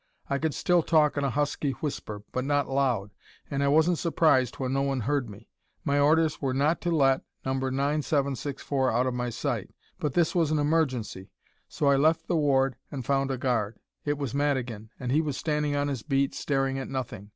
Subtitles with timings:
[0.31, 3.11] I could still talk in a husky whisper, but not loud,
[3.51, 5.47] and I wasn't surprised when no one heard me.
[5.85, 7.53] My orders were not to let No.
[7.53, 9.69] 9764 out of my sight,
[9.99, 11.29] but this was an emergency,
[11.69, 13.77] so I left the ward and found a guard.
[14.03, 17.29] It was Madigan and he was standing on his beat staring at nothing.